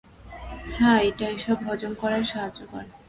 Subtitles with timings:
[0.77, 2.89] হ্যাঁ, এটা এসব হজম করায় সাহায্য করে।